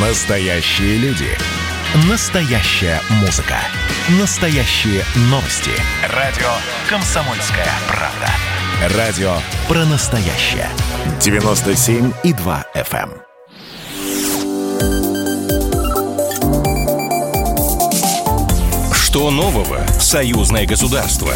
Настоящие 0.00 0.96
люди. 0.98 1.26
Настоящая 2.08 3.00
музыка. 3.20 3.56
Настоящие 4.20 5.02
новости. 5.22 5.72
Радио 6.14 6.46
«Комсомольская 6.88 7.66
правда». 7.88 8.96
Радио 8.96 9.38
про 9.66 9.84
настоящее. 9.86 10.68
97,2 11.18 12.64
FM. 12.76 13.10
эм. 13.10 13.22
Что 18.94 19.32
нового 19.32 19.84
в 19.98 20.02
союзное 20.04 20.64
государство? 20.64 21.34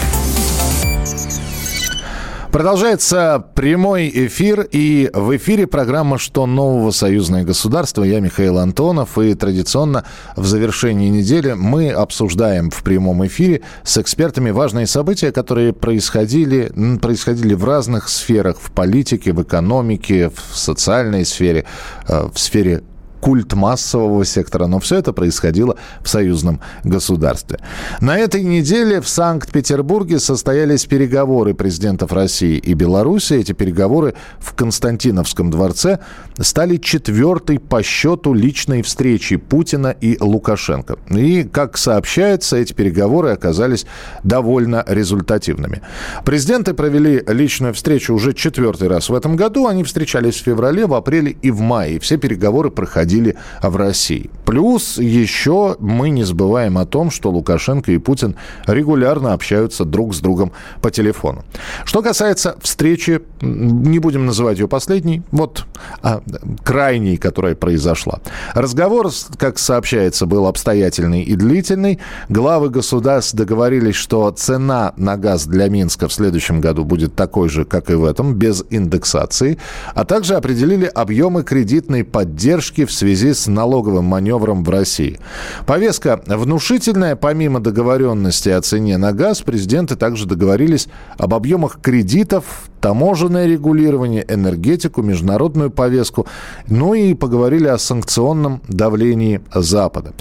Продолжается 2.53 3.43
прямой 3.55 4.11
эфир, 4.13 4.69
и 4.71 5.11
в 5.15 5.35
эфире 5.39 5.67
программа 5.67 6.19
«Что 6.19 6.45
нового? 6.45 6.91
Союзное 6.91 7.45
государство». 7.45 8.05
Я 8.05 8.21
Михаил 8.21 8.59
Антонов, 8.59 9.17
и 9.17 9.33
традиционно 9.33 10.05
в 10.37 10.45
завершении 10.45 11.09
недели 11.09 11.55
мы 11.55 11.91
обсуждаем 11.91 12.69
в 12.69 12.83
прямом 12.83 13.27
эфире 13.27 13.63
с 13.85 13.97
экспертами 13.97 14.51
важные 14.51 14.87
события, 14.87 15.33
которые 15.33 15.73
происходили, 15.73 16.71
происходили 17.01 17.55
в 17.55 17.65
разных 17.65 18.11
сферах, 18.11 18.59
в 18.61 18.71
политике, 18.71 19.33
в 19.33 19.43
экономике, 19.43 20.29
в 20.29 20.55
социальной 20.55 21.25
сфере, 21.25 21.65
э, 22.07 22.29
в 22.31 22.39
сфере 22.39 22.83
культ 23.23 23.53
массового 23.53 24.25
сектора, 24.25 24.67
но 24.67 24.81
все 24.81 24.97
это 24.97 25.13
происходило 25.13 25.77
в 26.01 26.09
союзном 26.09 26.61
государстве. 26.83 27.61
На 28.01 28.19
этой 28.19 28.43
неделе 28.43 29.01
в 29.01 29.09
Санкт-Петербурге 29.09 30.19
состоялись 30.19 30.87
переговоры 30.87 31.55
президентов 31.55 32.13
России 32.13 32.59
и 32.59 32.75
Беларуси. 32.75 33.35
Эти 33.35 33.53
переговоры 33.53 34.15
в 34.41 34.55
Константиновском 34.55 35.53
дворце 35.53 36.01
стали 36.41 36.79
четвертой 36.79 37.61
по 37.61 37.81
счету 37.85 38.35
личной 38.35 38.83
встречи 38.83 39.37
Путина 39.37 39.95
и 40.01 40.17
Лукашенко. 40.19 40.97
И, 41.11 41.45
как 41.45 41.79
сообщается, 41.79 42.57
эти 42.57 42.73
переговоры 42.73 43.31
оказались 43.31 43.87
довольно 44.25 44.85
результативными. 44.89 45.83
Президенты 46.25 46.75
провели 46.75 47.23
личную 47.29 47.73
встречу 47.73 48.15
уже 48.15 48.33
четвертый 48.33 48.89
раз 48.89 49.11
в 49.11 49.15
этом 49.15 49.37
году. 49.37 49.69
Они 49.69 49.85
встречались 49.85 50.41
в 50.41 50.45
феврале, 50.45 50.87
в 50.87 50.95
апреле 50.95 51.37
и 51.41 51.53
в 51.53 51.61
мае. 51.61 52.01
Все 52.01 52.17
переговоры 52.17 52.73
проходили 52.73 53.12
происходили 53.13 53.37
в 53.63 53.77
России. 53.77 54.31
Плюс 54.45 54.99
еще 54.99 55.77
мы 55.79 56.11
не 56.11 56.25
забываем 56.25 56.79
о 56.79 56.85
том, 56.85 57.11
что 57.11 57.31
Лукашенко 57.31 57.93
и 57.93 57.99
Путин 57.99 58.37
регулярно 58.67 59.33
общаются 59.33 59.85
друг 59.85 60.15
с 60.15 60.21
другом 60.21 60.53
по 60.81 60.91
телефону. 60.91 61.45
Что 61.85 62.03
касается 62.03 62.57
встречи, 62.61 63.21
не 63.41 63.99
будем 63.99 64.27
называть 64.27 64.59
ее 64.59 64.69
последней, 64.69 65.23
вот 65.31 65.65
а, 66.03 66.23
крайней, 66.65 67.17
которая 67.17 67.55
произошла. 67.55 68.21
Разговор, 68.55 69.11
как 69.39 69.59
сообщается, 69.59 70.27
был 70.27 70.47
обстоятельный 70.47 71.23
и 71.23 71.37
длительный. 71.37 71.99
Главы 72.29 72.71
государств 72.71 73.35
договорились, 73.35 73.95
что 73.95 74.31
цена 74.31 74.93
на 74.97 75.17
газ 75.17 75.47
для 75.47 75.69
Минска 75.69 76.09
в 76.09 76.13
следующем 76.13 76.61
году 76.61 76.85
будет 76.85 77.15
такой 77.15 77.49
же, 77.49 77.65
как 77.65 77.91
и 77.91 77.95
в 77.95 78.05
этом, 78.05 78.35
без 78.35 78.65
индексации, 78.71 79.59
а 79.95 80.05
также 80.05 80.35
определили 80.35 80.87
объемы 80.87 81.43
кредитной 81.43 82.05
поддержки 82.05 82.85
в 82.85 82.93
связи 83.03 83.35
с 83.35 83.49
налоговым 83.49 84.05
маневром 84.05 84.63
в 84.63 84.71
России. 84.71 85.19
Повестка 85.67 86.23
внушительная. 86.25 87.17
Помимо 87.17 87.59
договоренности 87.59 88.49
о 88.49 88.61
цене 88.61 88.97
на 88.97 89.13
газ, 89.13 89.43
президенты 89.43 89.97
также 89.97 90.25
договорились 90.25 90.87
об 91.19 91.35
объемах 91.35 91.81
кредитов, 91.83 92.45
таможенное 92.83 93.47
регулирование, 93.47 94.27
энергетику, 94.29 95.03
международную 95.03 95.71
повестку, 95.71 96.27
ну 96.69 96.93
и 96.93 97.15
поговорили 97.15 97.69
о 97.69 97.79
санкционном 97.79 98.61
давлении 98.69 99.41
Запада. 99.55 100.13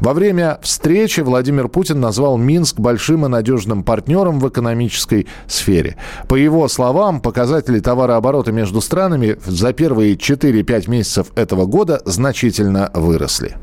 Во 0.00 0.12
время 0.12 0.58
встречи 0.62 1.20
Владимир 1.20 1.68
Путин 1.68 1.98
назвал 1.98 2.36
Минск 2.36 2.78
большим 2.78 3.24
и 3.24 3.28
надежным 3.28 3.82
партнером 3.82 4.38
в 4.38 4.48
экономической 4.48 5.26
сфере. 5.48 5.96
По 6.28 6.34
его 6.34 6.68
словам, 6.68 7.20
показатели 7.20 7.80
товарооборота 7.80 8.52
между 8.52 8.82
странами 8.82 9.38
за 9.46 9.72
первые 9.72 10.14
4-5 10.14 10.90
месяцев 10.90 11.28
этого 11.36 11.64
года 11.64 12.02
значительно 12.04 12.90
выросли. 12.92 13.56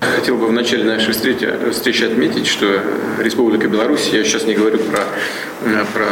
Хотел 0.00 0.38
бы 0.38 0.46
в 0.46 0.52
начале 0.52 0.84
нашей 0.84 1.12
встречи, 1.12 1.46
встречи 1.70 2.04
отметить, 2.04 2.46
что 2.46 2.80
Республика 3.18 3.68
Беларусь, 3.68 4.08
я 4.08 4.24
сейчас 4.24 4.46
не 4.46 4.54
говорю 4.54 4.78
про, 4.78 5.00
про 5.92 6.06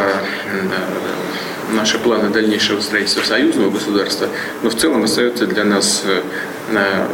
наши 1.73 1.99
планы 1.99 2.31
дальнейшего 2.31 2.81
строительства 2.81 3.23
союзного 3.23 3.71
государства, 3.71 4.29
но 4.63 4.71
в 4.71 4.75
целом 4.75 5.05
остается 5.05 5.47
для 5.47 5.65
нас 5.65 6.05
э, 6.05 7.07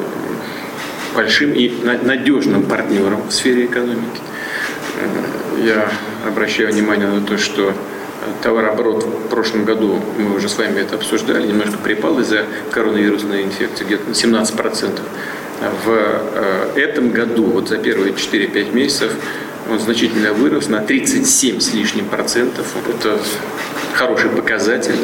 большим 1.14 1.52
и 1.52 1.70
надежным 2.02 2.64
партнером 2.64 3.28
в 3.28 3.32
сфере 3.32 3.66
экономики. 3.66 4.20
Э, 5.00 5.64
я 5.64 5.88
обращаю 6.26 6.72
внимание 6.72 7.08
на 7.08 7.20
то, 7.20 7.38
что 7.38 7.74
товарооборот 8.42 9.04
в 9.04 9.28
прошлом 9.28 9.64
году, 9.64 10.00
мы 10.18 10.34
уже 10.36 10.48
с 10.48 10.56
вами 10.56 10.80
это 10.80 10.96
обсуждали, 10.96 11.46
немножко 11.46 11.76
припал 11.78 12.18
из-за 12.20 12.44
коронавирусной 12.70 13.42
инфекции, 13.42 13.84
где-то 13.84 14.08
на 14.08 14.12
17%. 14.12 15.00
В 15.84 15.88
э, 15.88 16.72
этом 16.76 17.10
году, 17.10 17.44
вот 17.44 17.68
за 17.68 17.78
первые 17.78 18.12
4-5 18.12 18.74
месяцев, 18.74 19.12
он 19.70 19.78
значительно 19.78 20.32
вырос 20.32 20.68
на 20.68 20.80
37 20.80 21.60
с 21.60 21.72
лишним 21.72 22.06
процентов. 22.06 22.66
Это 22.88 23.18
хороший 23.94 24.30
показатель. 24.30 24.96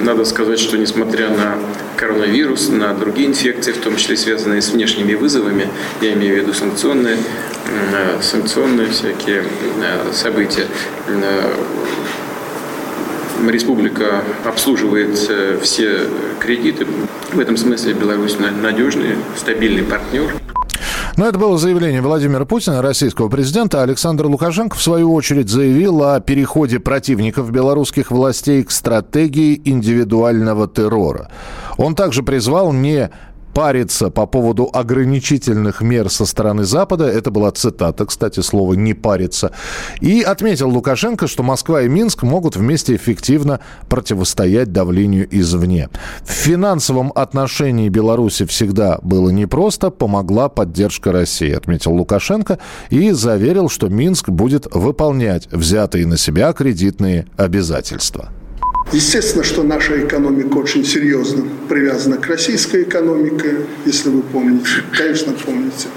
Надо 0.00 0.24
сказать, 0.24 0.58
что 0.58 0.78
несмотря 0.78 1.28
на 1.28 1.58
коронавирус, 1.96 2.68
на 2.68 2.94
другие 2.94 3.28
инфекции, 3.28 3.72
в 3.72 3.78
том 3.78 3.96
числе 3.96 4.16
связанные 4.16 4.62
с 4.62 4.70
внешними 4.70 5.14
вызовами, 5.14 5.68
я 6.00 6.14
имею 6.14 6.36
в 6.36 6.38
виду 6.38 6.54
санкционные, 6.54 7.18
санкционные 8.22 8.88
всякие 8.88 9.44
события, 10.12 10.66
республика 13.48 14.22
обслуживает 14.44 15.18
э, 15.28 15.58
все 15.62 16.08
кредиты. 16.40 16.86
В 17.32 17.38
этом 17.38 17.56
смысле 17.56 17.92
Беларусь 17.92 18.36
надежный, 18.38 19.16
стабильный 19.36 19.82
партнер. 19.82 20.32
Но 21.16 21.26
это 21.26 21.38
было 21.38 21.56
заявление 21.56 22.02
Владимира 22.02 22.44
Путина, 22.44 22.82
российского 22.82 23.30
президента. 23.30 23.82
Александр 23.82 24.26
Лукашенко, 24.26 24.76
в 24.76 24.82
свою 24.82 25.14
очередь, 25.14 25.48
заявил 25.48 26.02
о 26.02 26.20
переходе 26.20 26.78
противников 26.78 27.50
белорусских 27.50 28.10
властей 28.10 28.62
к 28.62 28.70
стратегии 28.70 29.58
индивидуального 29.64 30.68
террора. 30.68 31.30
Он 31.78 31.94
также 31.94 32.22
призвал 32.22 32.72
не 32.74 33.10
париться 33.56 34.10
по 34.10 34.26
поводу 34.26 34.68
ограничительных 34.70 35.80
мер 35.80 36.10
со 36.10 36.26
стороны 36.26 36.64
Запада. 36.64 37.06
Это 37.06 37.30
была 37.30 37.50
цитата, 37.52 38.04
кстати, 38.04 38.40
слова 38.40 38.74
«не 38.74 38.92
париться». 38.92 39.50
И 40.02 40.20
отметил 40.20 40.68
Лукашенко, 40.68 41.26
что 41.26 41.42
Москва 41.42 41.80
и 41.80 41.88
Минск 41.88 42.22
могут 42.22 42.56
вместе 42.56 42.94
эффективно 42.94 43.60
противостоять 43.88 44.72
давлению 44.72 45.26
извне. 45.30 45.88
В 46.22 46.32
финансовом 46.32 47.10
отношении 47.14 47.88
Беларуси 47.88 48.44
всегда 48.44 48.98
было 49.00 49.30
непросто, 49.30 49.88
помогла 49.88 50.50
поддержка 50.50 51.10
России, 51.10 51.50
отметил 51.50 51.94
Лукашенко 51.94 52.58
и 52.90 53.12
заверил, 53.12 53.70
что 53.70 53.88
Минск 53.88 54.28
будет 54.28 54.66
выполнять 54.70 55.50
взятые 55.50 56.06
на 56.06 56.18
себя 56.18 56.52
кредитные 56.52 57.26
обязательства. 57.38 58.28
Естественно, 58.92 59.42
что 59.42 59.64
наша 59.64 60.00
экономика 60.00 60.58
очень 60.58 60.84
серьезно 60.84 61.44
привязана 61.68 62.18
к 62.18 62.26
российской 62.28 62.84
экономике, 62.84 63.56
если 63.84 64.10
вы 64.10 64.22
помните. 64.22 64.68
Конечно, 64.96 65.32
помните. 65.44 65.88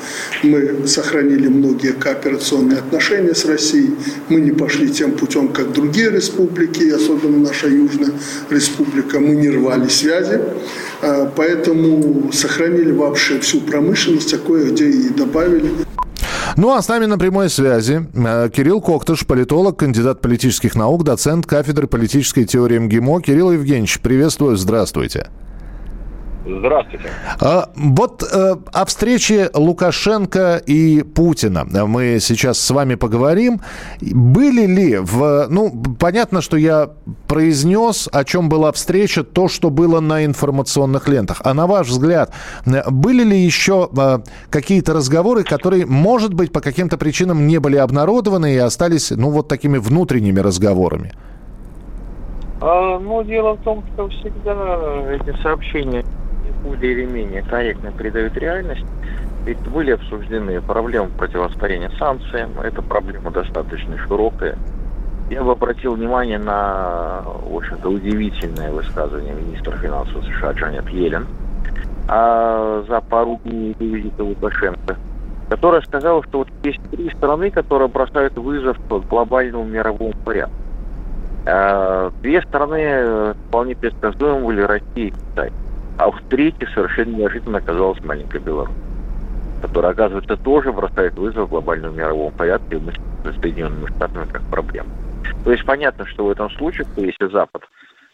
Мы 0.42 0.88
сохранили 0.88 1.48
многие 1.50 1.94
кооперационные 1.94 2.80
отношения 2.80 3.36
с 3.36 3.46
Россией. 3.46 3.92
Мы 4.30 4.42
не 4.42 4.52
пошли 4.52 4.90
тем 4.90 5.12
путем, 5.12 5.50
как 5.50 5.72
другие 5.72 6.10
республики, 6.10 6.90
особенно 6.90 7.38
наша 7.38 7.68
Южная 7.68 8.12
республика. 8.50 9.20
Мы 9.20 9.36
не 9.36 9.50
рвали 9.50 9.88
связи. 9.88 10.42
А, 11.02 11.32
поэтому 11.36 12.32
сохранили 12.34 12.92
вообще 12.92 13.40
всю 13.40 13.62
промышленность, 13.62 14.34
а 14.34 14.40
кое-где 14.40 14.90
и 14.90 15.10
добавили. 15.10 15.70
Ну, 16.60 16.74
а 16.74 16.82
с 16.82 16.90
нами 16.90 17.06
на 17.06 17.18
прямой 17.18 17.50
связи 17.50 18.06
э, 18.14 18.50
Кирилл 18.54 18.82
Коктыш, 18.82 19.26
политолог, 19.26 19.80
кандидат 19.80 20.20
политических 20.20 20.76
наук, 20.76 21.06
доцент 21.06 21.46
кафедры 21.46 21.88
политической 21.88 22.44
теории 22.44 22.80
МГИМО. 22.80 23.22
Кирилл 23.22 23.54
Евгеньевич, 23.54 24.02
приветствую, 24.02 24.58
здравствуйте. 24.58 25.30
Здравствуйте. 26.46 27.10
А, 27.42 27.70
вот 27.76 28.24
э, 28.24 28.56
о 28.72 28.86
встрече 28.86 29.50
Лукашенко 29.54 30.62
и 30.66 31.04
Путина 31.04 31.66
мы 31.66 32.20
сейчас 32.22 32.60
с 32.60 32.72
вами 32.72 32.96
поговорим. 32.96 33.60
Были 34.02 34.66
ли 34.66 34.98
в... 34.98 35.48
Ну, 35.50 35.72
понятно, 36.00 36.42
что 36.42 36.56
я 36.56 36.92
произнес, 37.28 38.08
о 38.12 38.24
чем 38.24 38.48
была 38.48 38.72
встреча, 38.72 39.24
то, 39.24 39.50
что 39.50 39.70
было 39.70 40.00
на 40.00 40.26
информационных 40.26 41.10
лентах. 41.10 41.42
А 41.44 41.54
на 41.54 41.68
ваш 41.68 41.88
взгляд, 41.88 42.34
были 42.66 43.24
ли 43.24 43.38
еще 43.38 43.90
э, 43.98 44.20
какие-то 44.50 44.94
разговоры, 44.94 45.44
которые, 45.44 45.86
может 45.86 46.34
быть, 46.34 46.54
по 46.54 46.62
каким-то 46.62 46.98
причинам 46.98 47.48
не 47.48 47.60
были 47.60 47.76
обнародованы 47.76 48.54
и 48.54 48.58
остались, 48.58 49.12
ну, 49.12 49.30
вот 49.30 49.50
такими 49.50 49.78
внутренними 49.78 50.40
разговорами? 50.40 51.12
А, 52.62 52.98
ну, 53.00 53.24
дело 53.24 53.56
в 53.56 53.64
том, 53.64 53.84
что 53.94 54.08
всегда 54.08 54.56
эти 55.12 55.36
сообщения 55.42 56.04
более 56.64 56.94
или 56.94 57.06
менее 57.06 57.42
корректно 57.44 57.92
передают 57.92 58.36
реальность. 58.38 58.86
Ведь 59.46 59.60
были 59.70 59.92
обсуждены 59.92 60.62
проблемы 60.62 61.10
противостояния 61.18 61.92
санкциям. 61.98 62.52
Эта 62.62 62.82
проблема 62.82 63.32
достаточно 63.32 63.98
широкая. 63.98 64.58
Я 65.30 65.44
бы 65.44 65.52
обратил 65.52 65.94
внимание 65.94 66.40
на, 66.40 67.22
в 67.44 67.56
общем-то, 67.56 67.90
удивительное 67.90 68.72
высказывание 68.72 69.34
министра 69.34 69.78
финансов 69.78 70.26
США 70.26 70.52
Джанет 70.54 70.90
Йеллен 70.90 71.28
а, 72.08 72.84
за 72.88 73.00
пару 73.02 73.40
дней 73.44 73.76
до 73.78 73.86
визита 73.86 74.24
Лукашенко, 74.24 74.98
которая 75.50 75.82
сказала, 75.82 76.24
что 76.24 76.40
вот 76.40 76.48
есть 76.64 76.80
три 76.90 77.12
страны, 77.12 77.52
которые 77.52 77.88
бросают 77.90 78.36
вызов 78.38 78.78
глобальному 79.08 79.66
мировому 79.66 80.14
порядку. 80.26 80.56
А, 81.46 82.12
две 82.22 82.42
страны 82.42 83.36
вполне 83.48 83.76
предсказуемы 83.76 84.46
были 84.46 84.62
Россия 84.62 85.08
и 85.08 85.12
Китай. 85.12 85.52
А 86.00 86.10
в 86.12 86.22
третьей 86.30 86.66
совершенно 86.74 87.18
неожиданно 87.18 87.58
оказалась 87.58 88.02
маленькая 88.06 88.40
Беларусь, 88.40 88.74
которая, 89.62 89.92
оказывается, 89.92 90.38
тоже 90.38 90.72
бросает 90.72 91.14
вызов 91.16 91.50
глобальному 91.50 91.94
мировому 91.94 92.32
порядку 92.32 92.76
и 92.76 92.78
мы 92.78 92.94
с 92.94 93.42
Соединенными 93.42 93.86
Штатами 93.88 94.26
как 94.32 94.42
проблему. 94.44 94.90
То 95.44 95.52
есть 95.52 95.66
понятно, 95.66 96.06
что 96.06 96.24
в 96.24 96.32
этом 96.32 96.50
случае, 96.52 96.88
если 96.96 97.28
Запад 97.28 97.64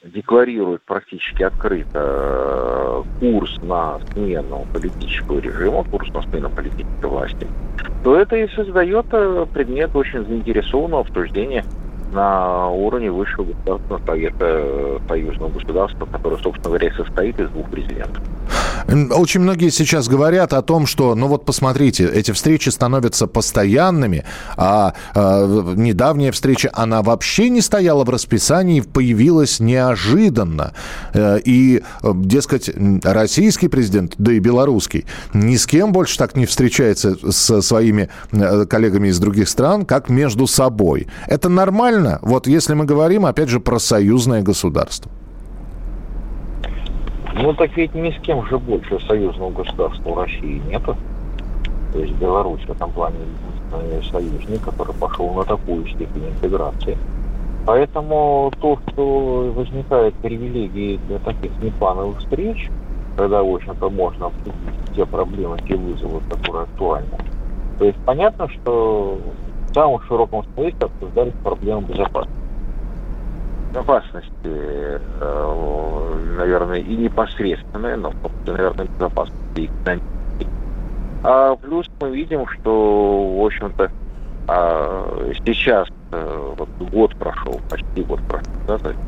декларирует 0.04 0.82
практически 0.82 1.44
открыто 1.44 1.92
э, 1.94 3.04
курс 3.20 3.56
на 3.62 4.00
смену 4.14 4.66
политического 4.74 5.40
режима, 5.40 5.84
курс 5.84 6.12
на 6.12 6.24
смену 6.24 6.50
политической 6.50 7.06
власти, 7.06 7.48
то 8.04 8.16
это 8.16 8.36
и 8.36 8.48
создает 8.56 9.06
э, 9.12 9.46
предмет 9.54 9.96
очень 9.96 10.26
заинтересованного 10.26 11.02
обсуждения 11.02 11.64
на 12.12 12.70
уровне 12.70 13.12
высшего 13.12 13.46
государственного 13.46 14.06
совета 14.06 14.46
э, 14.46 15.00
союзного 15.08 15.50
государства, 15.50 16.06
который, 16.06 16.40
собственно 16.40 16.78
говоря, 16.78 16.94
состоит 16.94 17.40
из 17.40 17.50
двух 17.50 17.70
президентов. 17.70 18.22
Очень 18.88 19.42
многие 19.42 19.70
сейчас 19.70 20.08
говорят 20.08 20.54
о 20.54 20.62
том, 20.62 20.86
что, 20.86 21.16
ну 21.16 21.28
вот 21.28 21.44
посмотрите, 21.44 22.08
эти 22.08 22.32
встречи 22.32 22.70
становятся 22.70 23.26
постоянными, 23.26 24.26
а 24.58 24.94
э, 25.16 25.74
недавняя 25.76 26.32
встреча, 26.32 26.70
она 26.72 27.02
вообще 27.02 27.50
не 27.50 27.62
стояла 27.62 28.04
в 28.04 28.10
расписании, 28.10 28.82
появилась 28.82 29.60
неожиданно. 29.60 30.74
Э, 31.14 31.40
и, 31.44 31.82
дескать, 32.04 32.70
российский 33.04 33.70
президент, 33.70 34.14
да 34.20 34.34
и 34.34 34.40
белорусский, 34.40 35.06
ни 35.34 35.56
с 35.56 35.66
кем 35.66 35.92
больше 35.92 36.18
так 36.18 36.36
не 36.36 36.46
встречается 36.46 37.16
со 37.32 37.62
своими 37.62 38.10
э, 38.32 38.66
коллегами 38.66 39.08
из 39.08 39.20
других 39.20 39.50
стран, 39.50 39.86
как 39.86 40.10
между 40.10 40.46
собой. 40.46 41.08
Это 41.28 41.50
нормально? 41.50 42.20
Вот 42.22 42.46
если 42.46 42.76
мы 42.76 42.86
говорим, 42.86 43.26
опять 43.26 43.50
же, 43.50 43.60
про 43.60 43.80
союзное 43.80 44.44
государство. 44.44 45.12
Ну 47.38 47.54
так 47.54 47.76
ведь 47.76 47.94
ни 47.94 48.12
с 48.12 48.20
кем 48.22 48.46
же 48.46 48.58
больше 48.58 48.98
союзного 49.02 49.52
государства 49.52 50.10
в 50.10 50.18
России 50.18 50.62
нету. 50.68 50.96
То 51.92 52.00
есть 52.00 52.14
Беларусь 52.14 52.62
в 52.62 52.70
этом 52.70 52.92
плане 52.92 53.18
союзник, 54.10 54.62
который 54.62 54.96
пошел 54.96 55.34
на 55.34 55.44
такую 55.44 55.86
степень 55.88 56.30
интеграции. 56.30 56.98
Поэтому 57.66 58.54
то, 58.62 58.80
что 58.88 59.52
возникают 59.54 60.16
привилегии 60.16 61.00
для 61.08 61.20
таких 61.20 61.52
неплановых 61.62 62.20
встреч, 62.20 62.70
когда, 63.18 63.44
в 63.44 63.54
общем-то, 63.54 63.90
можно 63.90 64.28
обсудить 64.28 64.54
те 64.96 65.06
проблемы, 65.06 65.58
те 65.68 65.76
вызовы, 65.76 66.22
которые 66.30 66.64
актуальны, 66.64 67.18
то 67.80 67.86
есть 67.86 67.98
понятно, 68.06 68.48
что 68.48 69.20
в 69.70 69.74
самом 69.74 70.02
широком 70.04 70.46
смысле 70.54 70.78
обсуждались 70.80 71.34
проблемы 71.44 71.82
безопасности 71.82 72.45
безопасности, 73.76 74.32
э, 74.46 76.16
наверное, 76.38 76.80
и 76.80 76.96
непосредственная, 76.96 77.98
но, 77.98 78.14
наверное, 78.46 78.86
безопасности 78.86 79.42
и. 79.60 80.00
А 81.24 81.56
плюс 81.56 81.90
мы 82.00 82.16
видим, 82.16 82.48
что, 82.48 83.36
в 83.40 83.46
общем-то, 83.46 83.92
а, 84.48 85.32
сейчас 85.38 85.88
э, 86.12 86.54
вот 86.58 86.70
год 86.92 87.16
прошел, 87.16 87.60
почти 87.70 88.04
год 88.04 88.20
прошел, 88.30 88.52
да, 88.68 88.78
то 88.78 88.90
есть 88.90 89.02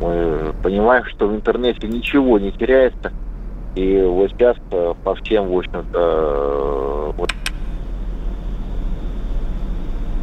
мы 0.00 0.52
понимаем, 0.62 1.04
что 1.04 1.28
в 1.28 1.34
интернете 1.34 1.86
ничего 1.86 2.38
не 2.38 2.52
теряется, 2.52 3.12
и 3.74 4.02
вот 4.02 4.30
сейчас 4.30 4.56
э, 4.70 4.94
по 5.04 5.14
всем, 5.16 5.48
в 5.48 5.58
общем-то, 5.58 7.12
вот 7.18 7.30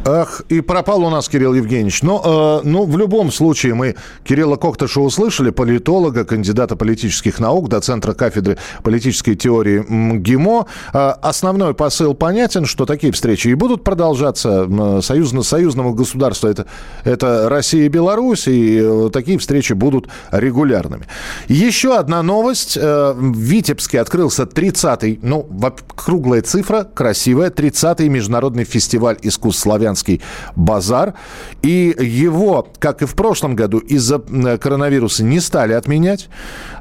Ах, 0.06 0.42
и 0.50 0.60
пропал 0.60 1.02
у 1.02 1.10
нас 1.10 1.28
Кирилл 1.30 1.54
Евгеньевич. 1.54 2.02
Но, 2.02 2.60
э, 2.62 2.68
ну, 2.68 2.84
в 2.84 2.98
любом 2.98 3.32
случае, 3.32 3.72
мы 3.74 3.94
Кирилла 4.22 4.56
Коктыша 4.56 5.00
услышали, 5.00 5.48
политолога, 5.48 6.26
кандидата 6.26 6.76
политических 6.76 7.40
наук, 7.40 7.70
доцентра 7.70 8.12
кафедры 8.12 8.58
политической 8.82 9.34
теории 9.34 9.78
МГИМО. 9.78 10.66
Э, 10.92 10.98
основной 11.22 11.72
посыл 11.72 12.12
понятен, 12.14 12.66
что 12.66 12.84
такие 12.84 13.14
встречи 13.14 13.48
и 13.48 13.54
будут 13.54 13.82
продолжаться. 13.82 14.68
Э, 14.68 15.00
союзно, 15.02 15.42
союзного 15.42 15.94
государства 15.94 16.48
это, 16.48 16.66
это 17.04 17.48
Россия 17.48 17.86
и 17.86 17.88
Беларусь, 17.88 18.46
и 18.46 18.80
э, 18.82 19.10
такие 19.10 19.38
встречи 19.38 19.72
будут 19.72 20.08
регулярными. 20.30 21.06
Еще 21.48 21.96
одна 21.96 22.22
новость. 22.22 22.76
Э, 22.76 23.14
в 23.14 23.38
Витебске 23.38 24.00
открылся 24.00 24.42
30-й, 24.42 25.20
ну, 25.22 25.48
круглая 25.96 26.42
цифра, 26.42 26.84
красивая, 26.84 27.48
30-й 27.48 28.08
международный 28.10 28.64
фестиваль 28.64 29.16
искусств 29.22 29.62
славян 29.62 29.93
Славянский 29.94 30.20
базар. 30.56 31.14
И 31.62 31.94
его, 31.98 32.66
как 32.78 33.02
и 33.02 33.06
в 33.06 33.14
прошлом 33.14 33.54
году, 33.56 33.78
из-за 33.78 34.18
коронавируса 34.58 35.24
не 35.24 35.40
стали 35.40 35.72
отменять. 35.72 36.28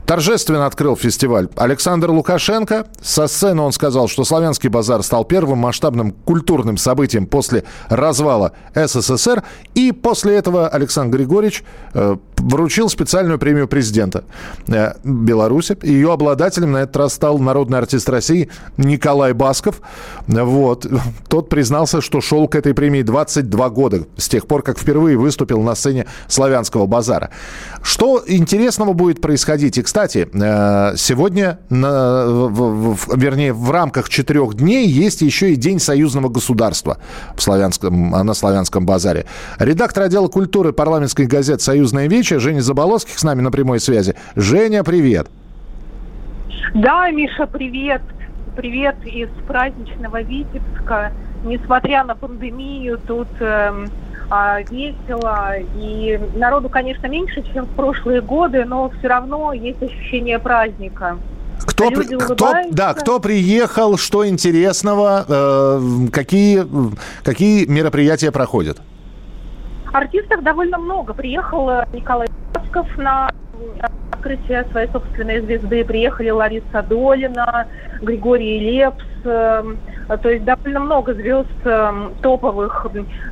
Торжественно 0.06 0.66
открыл 0.66 0.96
фестиваль 0.96 1.48
Александр 1.56 2.10
Лукашенко. 2.10 2.88
Со 3.02 3.28
сцены 3.28 3.62
он 3.62 3.72
сказал, 3.72 4.08
что 4.08 4.24
Славянский 4.24 4.70
базар 4.70 5.04
стал 5.04 5.24
первым 5.24 5.60
масштабным 5.60 6.12
культурным 6.12 6.78
событием 6.78 7.26
после 7.26 7.64
развала 7.90 8.52
СССР. 8.76 9.44
И 9.76 9.92
после 9.92 10.36
этого 10.36 10.68
Александр 10.68 11.18
Григорьевич 11.18 11.64
э, 11.94 12.18
вручил 12.44 12.90
специальную 12.90 13.40
премию 13.40 13.68
президента 13.68 14.24
э, 14.68 14.94
Беларуси. 15.04 15.78
Ее 15.82 16.12
обладателем 16.12 16.74
на 16.74 16.78
этот 16.80 16.98
раз 16.98 17.14
стал 17.14 17.40
народный 17.40 17.78
артист 17.78 18.10
России 18.10 18.50
Николай 18.78 19.34
Басков. 19.34 19.82
Вот. 20.28 20.86
Тот 21.30 21.50
признался, 21.50 22.02
что 22.02 22.22
шел 22.22 22.48
к 22.48 22.56
этой 22.56 22.74
премии 22.74 23.02
22 23.02 23.70
года, 23.70 24.04
с 24.18 24.28
тех 24.30 24.46
пор, 24.48 24.62
как 24.62 24.78
впервые 24.78 25.18
выступил 25.18 25.62
на 25.62 25.76
сцене 25.76 26.06
Славянского 26.28 26.86
базара. 26.86 27.30
Что 27.82 28.22
интересного 28.28 28.94
будет 28.94 29.22
происходить? 29.22 29.78
И, 29.78 29.82
кстати, 29.82 30.28
э, 30.34 30.96
сегодня, 30.98 31.60
вернее, 31.70 33.54
в 33.54 33.72
рамках 33.72 34.10
четырех 34.10 34.56
дней 34.56 34.88
есть 34.88 35.22
еще 35.22 35.54
и 35.54 35.56
День 35.56 35.80
союзного 35.80 36.30
государства 36.30 36.98
в 37.36 37.42
славянском, 37.42 38.12
на 38.12 38.34
Славянском 38.34 38.86
базаре. 38.86 39.26
Редактор 39.60 40.04
отдела 40.04 40.28
культуры 40.28 40.74
парламентской 40.74 41.26
газеты 41.26 41.64
«Союзная 41.64 42.08
вечер» 42.08 42.33
Женя 42.40 42.62
Заболоцких 42.62 43.18
с 43.18 43.24
нами 43.24 43.42
на 43.42 43.52
прямой 43.52 43.80
связи. 43.80 44.16
Женя, 44.36 44.84
привет. 44.84 45.28
Да, 46.74 47.10
Миша, 47.12 47.48
привет. 47.48 48.02
Привет 48.56 48.96
из 49.06 49.30
праздничного 49.48 50.22
Витебска. 50.22 51.12
Несмотря 51.44 52.04
на 52.04 52.16
пандемию, 52.16 53.00
тут 53.06 53.28
э, 53.40 53.86
весело. 54.70 55.56
И 55.76 56.20
народу, 56.36 56.70
конечно, 56.70 57.08
меньше, 57.08 57.44
чем 57.54 57.66
в 57.66 57.70
прошлые 57.70 58.22
годы, 58.22 58.66
но 58.66 58.92
все 58.98 59.08
равно 59.08 59.54
есть 59.54 59.82
ощущение 59.82 60.40
праздника. 60.40 61.18
Кто, 61.66 61.90
при, 61.90 62.06
кто, 62.18 62.54
да, 62.72 62.94
кто 62.94 63.20
приехал, 63.20 63.98
что 63.98 64.28
интересного, 64.28 65.26
э, 65.28 66.08
какие, 66.12 66.66
какие 67.24 67.66
мероприятия 67.66 68.32
проходят? 68.32 68.82
Артистов 69.94 70.44
довольно 70.44 70.80
много. 70.80 71.14
Приехал 71.14 71.70
э, 71.70 71.86
Николай 71.94 72.28
Басков 72.54 72.88
на 72.98 73.33
открытие 74.24 74.66
своей 74.72 74.90
собственной 74.90 75.42
звезды. 75.42 75.84
Приехали 75.84 76.30
Лариса 76.30 76.84
Долина, 76.88 77.68
Григорий 78.02 78.60
Лепс, 78.60 79.04
эм, 79.26 79.78
то 80.22 80.30
есть 80.30 80.46
довольно 80.46 80.80
много 80.80 81.14
звезд 81.14 81.50
эм, 81.66 82.14
топовых 82.22 82.88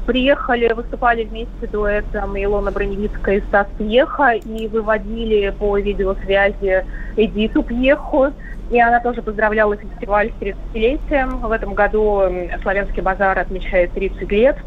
приехали, 0.06 0.74
выступали 0.74 1.24
вместе 1.24 1.68
дуэтом 1.72 2.38
Илона 2.38 2.72
Броневицкая 2.72 3.38
и 3.38 3.42
Стас 3.42 3.68
Пьеха 3.78 4.32
и 4.32 4.68
выводили 4.68 5.50
по 5.52 5.78
видеосвязи 5.78 6.86
Эдиту 7.16 7.64
Пьеху. 7.64 8.32
И 8.70 8.80
она 8.80 9.02
тоже 9.02 9.22
поздравляла 9.22 9.76
фестиваль 9.76 10.32
с 10.32 10.42
30-летием. 10.42 11.40
В 11.46 11.52
этом 11.52 11.74
году 11.74 12.24
Славянский 12.62 13.02
базар 13.02 13.38
отмечает 13.38 13.92
30 13.92 14.32
лет. 14.32 14.58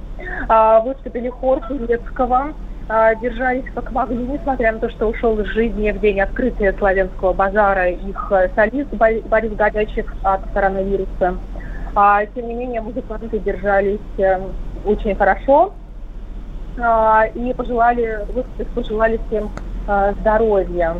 А, 0.49 0.81
выступили 0.81 1.31
хор 1.31 1.61
Турецкого, 1.67 2.53
держались 2.89 3.65
как 3.75 3.91
могли, 3.93 4.17
несмотря 4.17 4.73
на 4.73 4.79
то, 4.79 4.91
что 4.91 5.09
ушел 5.09 5.39
из 5.41 5.47
жизни 5.47 5.91
в 5.91 6.01
день 6.01 6.21
открытия 6.21 6.73
Славянского 6.75 7.33
базара 7.33 7.91
их 7.91 8.31
э, 8.31 8.51
солист 8.55 8.93
Борис 8.93 9.53
Годячих 9.53 10.15
от 10.23 10.43
коронавируса. 10.53 11.37
А, 11.95 12.27
тем 12.27 12.49
не 12.49 12.55
менее, 12.55 12.83
музыканты 12.83 13.39
держались 13.39 14.01
э, 14.19 14.39
очень 14.85 15.15
хорошо 15.15 15.73
а, 16.79 17.25
и 17.35 17.55
пожелали, 17.55 18.27
пожелали 18.75 19.19
всем 19.29 19.51
э, 19.89 20.13
здоровья. 20.21 20.97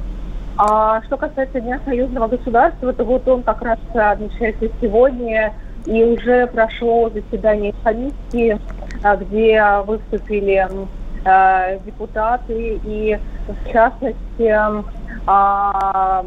А 0.57 1.03
что 1.03 1.17
касается 1.17 1.61
Дня 1.61 1.81
союзного 1.85 2.29
государства, 2.29 2.93
то 2.93 3.05
вот 3.05 3.27
он 3.27 3.43
как 3.43 3.61
раз 3.61 3.79
отмечается 3.93 4.69
сегодня, 4.81 5.53
и 5.85 6.03
уже 6.05 6.47
прошло 6.47 7.11
заседание 7.11 7.75
комиссии, 7.83 8.59
а, 9.03 9.17
где 9.17 9.61
выступили 9.85 10.67
а, 11.25 11.77
депутаты, 11.85 12.81
и 12.85 13.19
в 13.49 13.73
частности 13.73 14.55
а, 15.27 16.25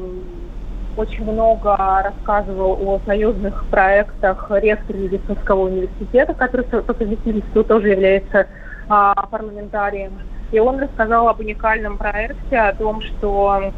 очень 0.96 1.24
много 1.32 1.76
рассказывал 1.78 2.78
о 2.82 3.00
союзных 3.06 3.66
проектах 3.70 4.50
ректор 4.50 4.96
медицинского 4.96 5.66
университета, 5.66 6.34
который 6.34 6.66
по 6.66 6.94
совместительству 6.94 7.64
тоже 7.64 7.90
является 7.90 8.48
парламентарием. 8.88 10.14
И 10.52 10.60
он 10.60 10.80
рассказал 10.80 11.28
об 11.28 11.40
уникальном 11.40 11.98
проекте, 11.98 12.58
о 12.58 12.74
том, 12.74 13.02
что 13.02 13.72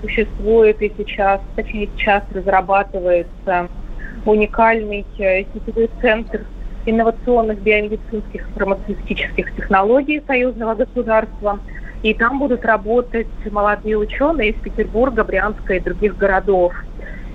существует 0.00 0.82
и 0.82 0.92
сейчас, 0.98 1.40
точнее 1.54 1.88
сейчас 1.96 2.24
разрабатывается 2.34 3.68
уникальный 4.26 5.06
э, 5.18 5.44
сетевой 5.52 5.90
центр 6.00 6.44
инновационных 6.86 7.60
биомедицинских 7.60 8.48
и 8.48 8.52
фармацевтических 8.52 9.54
технологий 9.56 10.22
союзного 10.26 10.74
государства. 10.74 11.60
И 12.02 12.14
там 12.14 12.38
будут 12.38 12.64
работать 12.64 13.28
молодые 13.50 13.96
ученые 13.96 14.50
из 14.50 14.60
Петербурга, 14.60 15.22
Брянска 15.22 15.74
и 15.74 15.80
других 15.80 16.16
городов. 16.16 16.72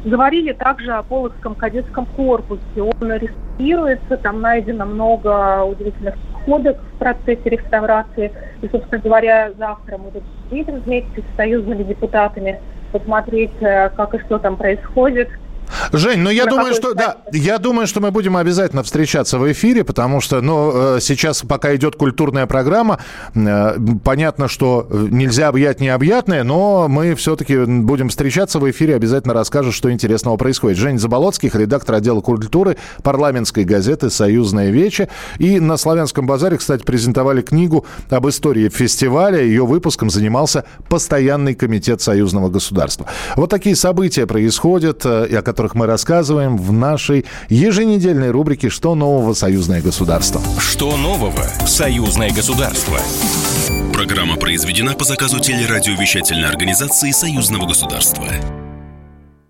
Говорили 0.04 0.52
также 0.52 0.92
о 0.92 1.04
Полоцком 1.04 1.56
кадетском 1.56 2.06
корпусе. 2.06 2.62
Он 2.76 3.14
реставрируется, 3.14 4.18
там 4.18 4.42
найдено 4.42 4.86
много 4.86 5.64
удивительных 5.64 6.16
находок 6.34 6.78
в 6.82 7.00
процессе 7.00 7.50
реставрации. 7.50 8.32
И, 8.62 8.68
собственно 8.68 9.02
говоря, 9.02 9.52
завтра 9.58 9.98
мы 9.98 10.12
тут 10.12 10.24
вместе 10.50 11.22
с 11.22 11.36
союзными 11.38 11.84
депутатами 11.84 12.60
посмотреть, 12.92 13.52
э, 13.62 13.90
как 13.96 14.16
и 14.16 14.20
что 14.20 14.40
там 14.40 14.58
происходит– 14.58 15.30
Жень, 15.92 16.20
ну 16.20 16.30
я 16.30 16.46
На 16.46 16.52
думаю, 16.52 16.74
что 16.74 16.94
да, 16.94 17.18
я 17.32 17.58
думаю, 17.58 17.88
что 17.88 18.00
мы 18.00 18.12
будем 18.12 18.38
обязательно 18.38 18.84
встречаться 18.84 19.38
в 19.38 19.52
эфире, 19.52 19.84
потому 19.84 20.22
что, 20.22 20.42
ну, 20.42 20.96
э, 20.96 21.00
сейчас 21.02 21.42
пока 21.42 21.76
идет 21.76 21.96
культурная 21.96 22.46
программа, 22.46 23.00
э, 23.36 23.78
понятно, 24.04 24.48
что 24.48 24.88
нельзя 24.90 25.50
объять 25.50 25.80
необъятное, 25.80 26.44
но 26.44 26.88
мы 26.88 27.16
все-таки 27.16 27.58
будем 27.66 28.10
встречаться 28.10 28.60
в 28.60 28.70
эфире, 28.70 28.96
обязательно 28.96 29.34
расскажешь, 29.34 29.76
что 29.76 29.92
интересного 29.92 30.38
происходит. 30.38 30.78
Жень 30.78 31.00
Заболоцкий, 31.00 31.50
редактор 31.54 31.96
отдела 31.96 32.22
культуры 32.22 32.78
парламентской 33.04 33.64
газеты 33.64 34.10
«Союзная 34.10 34.70
вече». 34.70 35.10
И 35.38 35.60
на 35.60 35.78
Славянском 35.78 36.26
базаре, 36.26 36.58
кстати, 36.58 36.84
презентовали 36.84 37.42
книгу 37.42 37.86
об 38.10 38.28
истории 38.28 38.70
фестиваля. 38.70 39.42
Ее 39.42 39.66
выпуском 39.66 40.10
занимался 40.10 40.66
постоянный 40.90 41.56
комитет 41.56 42.02
союзного 42.02 42.50
государства. 42.50 43.08
Вот 43.36 43.50
такие 43.50 43.76
события 43.76 44.26
происходят, 44.26 45.06
о 45.06 45.28
э, 45.30 45.42
которых 45.42 45.57
которых 45.58 45.74
мы 45.74 45.88
рассказываем 45.88 46.56
в 46.56 46.72
нашей 46.72 47.26
еженедельной 47.50 48.30
рубрике 48.30 48.70
«Что 48.70 48.94
нового 48.94 49.34
союзное 49.34 49.82
государство?». 49.82 50.40
Что 50.60 50.96
нового 50.98 51.44
союзное 51.66 52.30
государство? 52.30 53.00
Программа 53.92 54.36
произведена 54.36 54.94
по 54.94 55.04
заказу 55.04 55.40
телерадиовещательной 55.40 56.48
организации 56.48 57.10
союзного 57.10 57.66
государства. 57.68 58.28